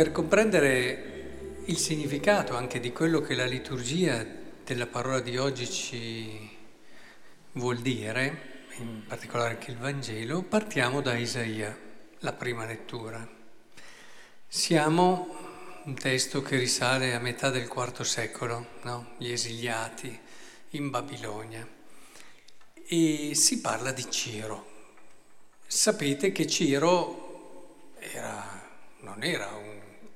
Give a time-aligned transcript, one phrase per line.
[0.00, 4.26] Per comprendere il significato anche di quello che la liturgia
[4.64, 6.56] della parola di oggi ci
[7.52, 11.78] vuol dire, in particolare anche il Vangelo, partiamo da Isaia,
[12.20, 13.28] la prima lettura.
[14.48, 15.36] Siamo
[15.84, 19.10] un testo che risale a metà del IV secolo, no?
[19.18, 20.18] gli esiliati
[20.70, 21.68] in Babilonia,
[22.86, 24.66] e si parla di Ciro.
[25.66, 28.66] Sapete che Ciro era,
[29.00, 29.69] non era un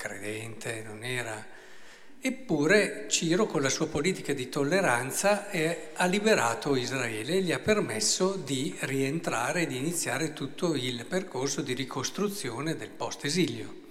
[0.04, 1.52] credente, non era...
[2.20, 7.58] Eppure Ciro con la sua politica di tolleranza è, ha liberato Israele e gli ha
[7.58, 13.82] permesso di rientrare e di iniziare tutto il percorso di ricostruzione del post-esilio.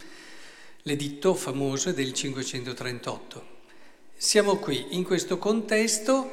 [0.81, 3.45] L'editto famoso del 538.
[4.15, 6.31] Siamo qui in questo contesto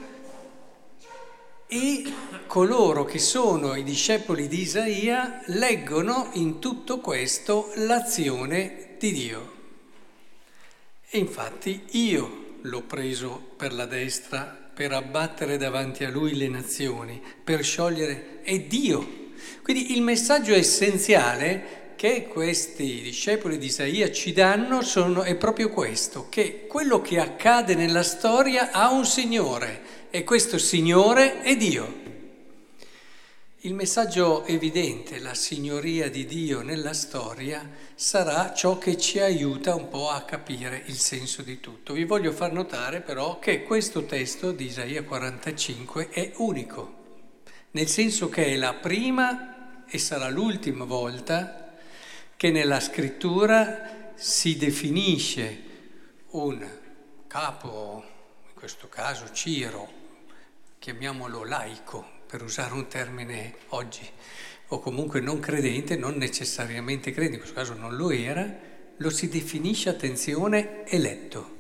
[1.66, 2.12] e
[2.46, 9.59] coloro che sono i discepoli di Isaia leggono in tutto questo l'azione di Dio.
[11.12, 17.20] E infatti io l'ho preso per la destra per abbattere davanti a lui le nazioni,
[17.42, 19.28] per sciogliere, è Dio.
[19.62, 26.28] Quindi il messaggio essenziale che questi discepoli di Isaia ci danno sono, è proprio questo,
[26.30, 32.09] che quello che accade nella storia ha un Signore e questo Signore è Dio.
[33.64, 39.90] Il messaggio evidente, la signoria di Dio nella storia, sarà ciò che ci aiuta un
[39.90, 41.92] po' a capire il senso di tutto.
[41.92, 46.94] Vi voglio far notare però che questo testo di Isaia 45 è unico,
[47.72, 51.74] nel senso che è la prima e sarà l'ultima volta
[52.38, 55.64] che nella scrittura si definisce
[56.30, 56.66] un
[57.26, 58.04] capo,
[58.48, 59.86] in questo caso Ciro,
[60.78, 64.08] chiamiamolo laico, per usare un termine oggi,
[64.68, 68.48] o comunque non credente, non necessariamente credente, in questo caso non lo era,
[68.96, 71.58] lo si definisce, attenzione, eletto,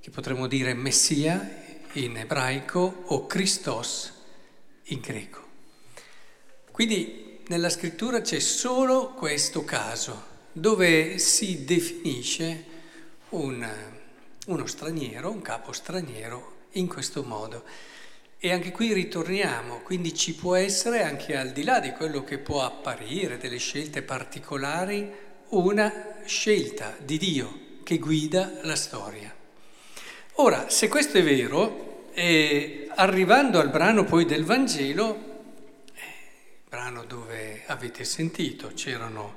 [0.00, 4.12] che potremmo dire Messia in ebraico o Christos
[4.88, 5.42] in greco.
[6.70, 12.64] Quindi nella scrittura c'è solo questo caso, dove si definisce
[13.30, 13.66] un,
[14.48, 17.64] uno straniero, un capo straniero, in questo modo.
[18.38, 22.38] E anche qui ritorniamo, quindi ci può essere anche al di là di quello che
[22.38, 25.10] può apparire, delle scelte particolari,
[25.48, 29.34] una scelta di Dio che guida la storia.
[30.38, 35.16] Ora, se questo è vero, eh, arrivando al brano poi del Vangelo,
[35.94, 36.00] eh,
[36.68, 39.36] brano dove avete sentito, c'erano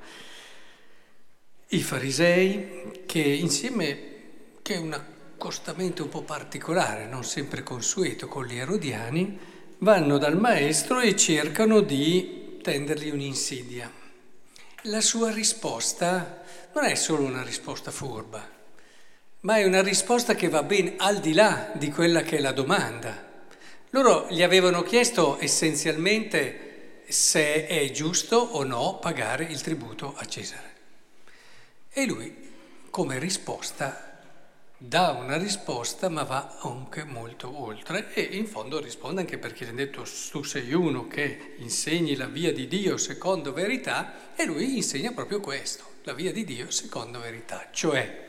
[1.70, 4.16] i farisei che insieme,
[4.62, 9.38] che è una accostamento un po' particolare, non sempre consueto con gli erodiani,
[9.80, 13.90] vanno dal maestro e cercano di tendergli un'insidia.
[14.84, 16.42] La sua risposta
[16.74, 18.50] non è solo una risposta furba,
[19.42, 22.52] ma è una risposta che va ben al di là di quella che è la
[22.52, 23.46] domanda.
[23.92, 30.74] Loro gli avevano chiesto essenzialmente se è giusto o no pagare il tributo a Cesare.
[31.90, 32.36] E lui,
[32.90, 34.07] come risposta,
[34.80, 39.70] dà una risposta ma va anche molto oltre e in fondo risponde anche perché gli
[39.70, 44.76] ha detto tu sei uno che insegni la via di Dio secondo verità e lui
[44.76, 48.26] insegna proprio questo, la via di Dio secondo verità, cioè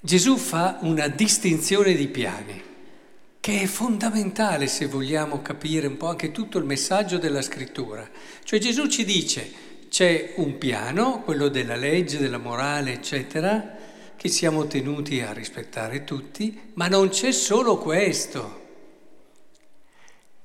[0.00, 2.62] Gesù fa una distinzione di piani
[3.40, 8.08] che è fondamentale se vogliamo capire un po' anche tutto il messaggio della scrittura.
[8.44, 9.50] Cioè Gesù ci dice
[9.88, 13.81] c'è un piano, quello della legge, della morale, eccetera,
[14.22, 18.60] che siamo tenuti a rispettare tutti, ma non c'è solo questo.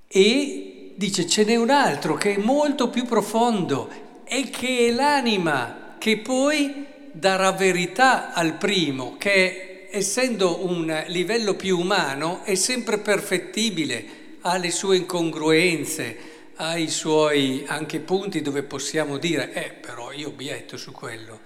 [0.07, 3.87] E dice ce n'è un altro che è molto più profondo
[4.23, 11.77] e che è l'anima che poi darà verità al primo, che essendo un livello più
[11.77, 14.05] umano è sempre perfettibile,
[14.41, 16.17] ha le sue incongruenze,
[16.55, 21.39] ha i suoi anche punti dove possiamo dire, eh però io obietto su quello.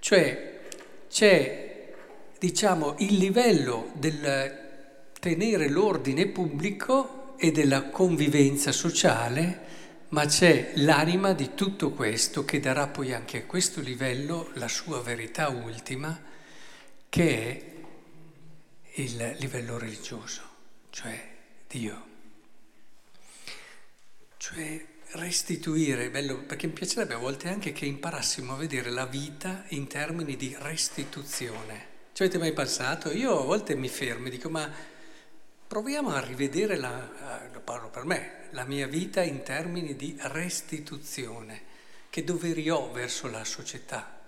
[0.00, 0.58] Cioè
[1.10, 1.92] c'è,
[2.38, 4.58] diciamo, il livello del
[5.18, 9.68] tenere l'ordine pubblico e della convivenza sociale,
[10.10, 15.02] ma c'è l'anima di tutto questo che darà poi anche a questo livello la sua
[15.02, 16.18] verità ultima,
[17.08, 17.48] che
[18.84, 20.42] è il livello religioso,
[20.90, 21.28] cioè
[21.66, 22.06] Dio.
[24.36, 29.64] Cioè restituire, bello, perché mi piacerebbe a volte anche che imparassimo a vedere la vita
[29.68, 31.88] in termini di restituzione.
[32.12, 33.10] Ci avete mai pensato?
[33.10, 34.70] Io a volte mi fermo e dico, ma
[35.66, 41.68] proviamo a rivedere, la, lo parlo per me, la mia vita in termini di restituzione.
[42.10, 44.20] Che doveri ho verso la società,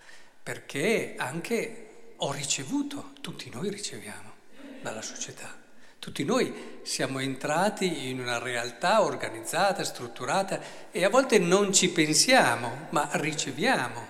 [0.43, 4.32] perché anche ho ricevuto, tutti noi riceviamo
[4.81, 5.62] dalla società.
[6.03, 6.53] Tutti noi
[6.83, 14.05] siamo entrati in una realtà organizzata, strutturata e a volte non ci pensiamo, ma riceviamo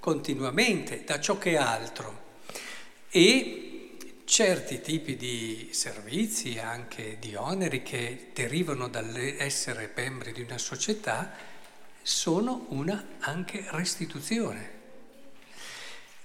[0.00, 2.22] continuamente da ciò che è altro.
[3.10, 11.30] E certi tipi di servizi, anche di oneri che derivano dall'essere membri di una società,
[12.00, 14.70] sono una anche restituzione.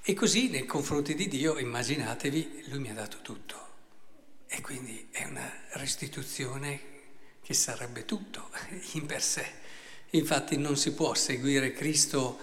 [0.01, 3.68] E così nei confronti di Dio, immaginatevi, Lui mi ha dato tutto.
[4.51, 6.81] E quindi è una restituzione
[7.41, 8.49] che sarebbe tutto
[8.93, 9.45] in per sé.
[10.11, 12.37] Infatti non si può seguire Cristo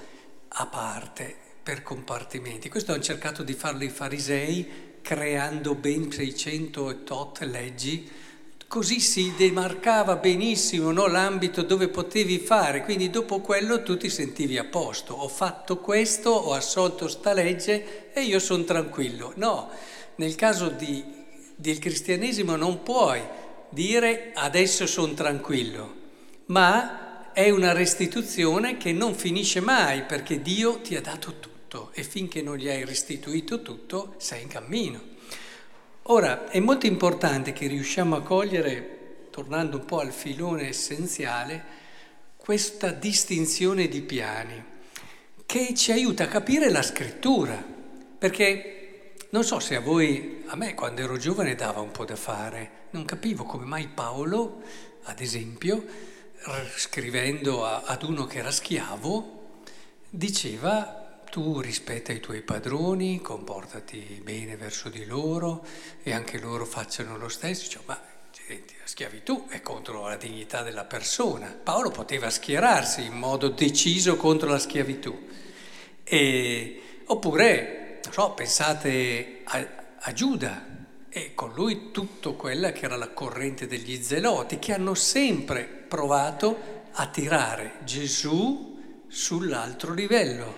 [0.48, 1.36] a parte,
[1.66, 2.68] per compartimenti.
[2.68, 8.08] Questo hanno cercato di farlo i farisei creando ben 600 e tot leggi,
[8.68, 14.58] così si demarcava benissimo no, l'ambito dove potevi fare, quindi dopo quello tu ti sentivi
[14.58, 19.32] a posto, ho fatto questo, ho assolto sta legge e io sono tranquillo.
[19.36, 19.70] No,
[20.16, 21.15] nel caso di
[21.56, 23.20] del cristianesimo non puoi
[23.70, 25.94] dire adesso sono tranquillo,
[26.46, 32.02] ma è una restituzione che non finisce mai perché Dio ti ha dato tutto e
[32.02, 35.14] finché non gli hai restituito tutto sei in cammino.
[36.04, 41.64] Ora, è molto importante che riusciamo a cogliere, tornando un po' al filone essenziale,
[42.36, 44.64] questa distinzione di piani
[45.44, 47.62] che ci aiuta a capire la scrittura,
[48.18, 48.75] perché
[49.30, 52.84] non so se a voi, a me quando ero giovane dava un po' da fare,
[52.90, 54.62] non capivo come mai Paolo,
[55.04, 55.84] ad esempio,
[56.76, 59.60] scrivendo a, ad uno che era schiavo,
[60.08, 65.66] diceva tu rispetta i tuoi padroni, comportati bene verso di loro
[66.02, 67.68] e anche loro facciano lo stesso.
[67.68, 68.00] Cioè, ma
[68.48, 71.48] la schiavitù è contro la dignità della persona.
[71.48, 75.26] Paolo poteva schierarsi in modo deciso contro la schiavitù.
[76.04, 79.66] E, oppure non so, pensate a,
[79.98, 80.64] a Giuda
[81.08, 86.84] e con lui tutta quella che era la corrente degli zeloti che hanno sempre provato
[86.92, 90.56] a tirare Gesù sull'altro livello,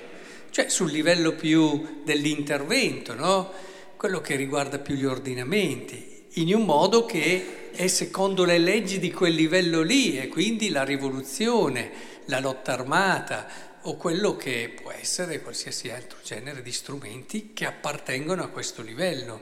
[0.51, 3.51] cioè sul livello più dell'intervento, no?
[3.97, 9.11] quello che riguarda più gli ordinamenti, in un modo che è secondo le leggi di
[9.11, 11.91] quel livello lì e quindi la rivoluzione,
[12.27, 13.47] la lotta armata,
[13.83, 19.41] o quello che può essere qualsiasi altro genere di strumenti che appartengono a questo livello.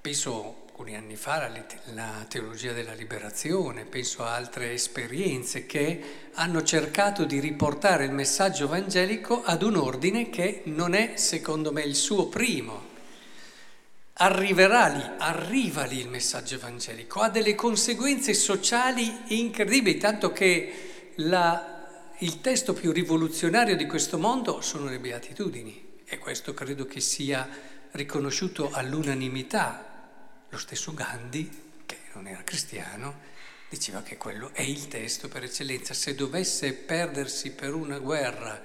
[0.00, 1.50] Penso alcuni anni fa
[1.86, 8.64] alla teologia della liberazione, penso a altre esperienze che hanno cercato di riportare il messaggio
[8.64, 12.94] evangelico ad un ordine che non è, secondo me, il suo primo.
[14.18, 21.75] Arriverà lì, arriva lì il messaggio evangelico, ha delle conseguenze sociali incredibili, tanto che la
[22.20, 27.46] il testo più rivoluzionario di questo mondo sono le beatitudini e questo credo che sia
[27.90, 30.44] riconosciuto all'unanimità.
[30.48, 33.20] Lo stesso Gandhi, che non era cristiano,
[33.68, 35.92] diceva che quello è il testo per eccellenza.
[35.92, 38.62] Se dovesse perdersi per una guerra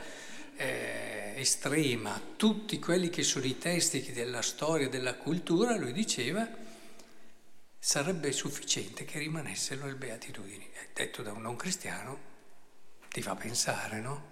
[0.56, 6.48] eh, estrema tutti quelli che sono i testi della storia, della cultura, lui diceva
[7.78, 10.70] sarebbe sufficiente che rimanessero le beatitudini.
[10.94, 12.30] Detto da un non cristiano,
[13.12, 14.28] ti fa pensare, no?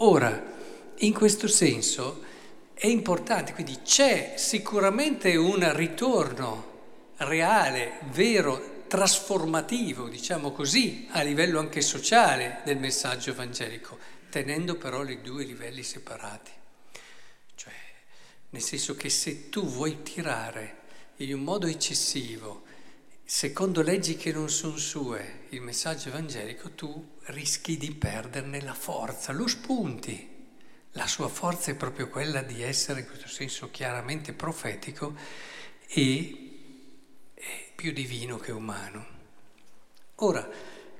[0.00, 0.56] Ora,
[0.98, 2.24] in questo senso
[2.72, 6.76] è importante, quindi c'è sicuramente un ritorno
[7.18, 13.98] reale, vero, trasformativo, diciamo così, a livello anche sociale del messaggio evangelico,
[14.30, 16.52] tenendo però i due livelli separati.
[17.54, 17.72] Cioè,
[18.50, 20.76] nel senso che se tu vuoi tirare
[21.16, 22.62] in un modo eccessivo
[23.30, 29.32] secondo leggi che non sono sue, il messaggio evangelico, tu rischi di perderne la forza,
[29.32, 30.36] lo spunti.
[30.92, 35.14] La sua forza è proprio quella di essere, in questo senso, chiaramente profetico
[35.88, 36.50] e,
[37.76, 39.06] più divino che umano.
[40.16, 40.48] Ora,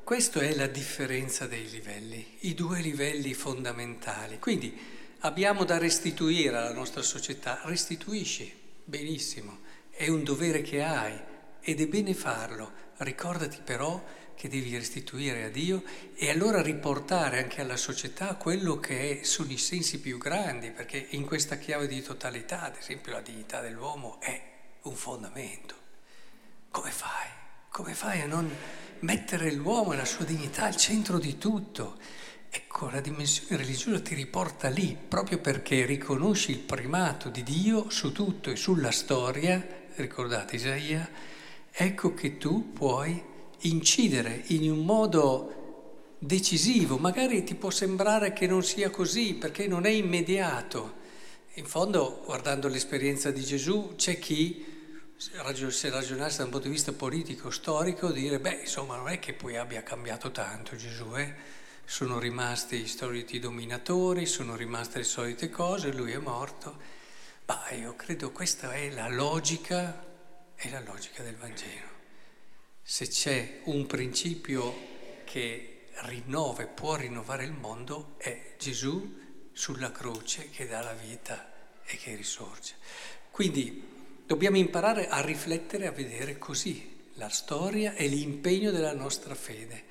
[0.04, 4.38] questa è la differenza dei livelli, i due livelli fondamentali.
[4.38, 4.78] Quindi
[5.20, 8.54] abbiamo da restituire alla nostra società, restituisci,
[8.84, 12.86] benissimo, è un dovere che hai ed è bene farlo.
[12.98, 14.02] Ricordati però
[14.34, 15.82] che devi restituire a Dio
[16.14, 21.24] e allora riportare anche alla società quello che sono i sensi più grandi, perché in
[21.24, 24.40] questa chiave di totalità, ad esempio, la dignità dell'uomo è
[24.82, 25.74] un fondamento.
[26.70, 27.26] Come fai?
[27.68, 28.48] Come fai a non
[29.00, 31.98] mettere l'uomo e la sua dignità al centro di tutto?
[32.50, 38.12] Ecco, la dimensione religiosa ti riporta lì, proprio perché riconosci il primato di Dio su
[38.12, 39.64] tutto e sulla storia,
[39.96, 41.08] ricordate Isaia,
[41.80, 43.22] ecco che tu puoi
[43.60, 49.86] incidere in un modo decisivo, magari ti può sembrare che non sia così perché non
[49.86, 50.94] è immediato,
[51.54, 54.64] in fondo, guardando l'esperienza di Gesù, c'è chi
[55.16, 59.32] se ragionasse da un punto di vista politico, storico, dire, beh, insomma, non è che
[59.32, 61.32] poi abbia cambiato tanto Gesù, eh?
[61.84, 66.76] sono rimasti i soliti dominatori, sono rimaste le solite cose, lui è morto.
[67.46, 70.07] Ma io credo questa è la logica,
[70.58, 71.96] è la logica del Vangelo.
[72.82, 74.74] Se c'è un principio
[75.24, 81.78] che rinnova e può rinnovare il mondo, è Gesù sulla croce che dà la vita
[81.84, 82.74] e che risorge.
[83.30, 83.96] Quindi
[84.28, 89.84] Dobbiamo imparare a riflettere, a vedere così la storia e l'impegno della nostra fede.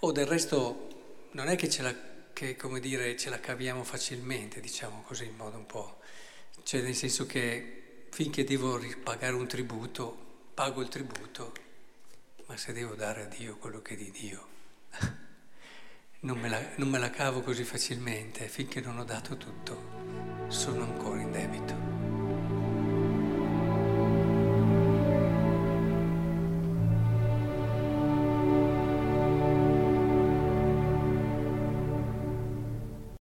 [0.00, 1.94] O del resto non è che ce la,
[2.32, 6.00] che, dire, ce la caviamo facilmente, diciamo così in modo un po'.
[6.64, 7.85] Cioè nel senso che
[8.16, 10.16] finché devo ripagare un tributo,
[10.54, 11.52] pago il tributo,
[12.46, 14.46] ma se devo dare a Dio quello che è di Dio,
[16.20, 20.84] non me, la, non me la cavo così facilmente, finché non ho dato tutto, sono
[20.84, 21.95] ancora in debito.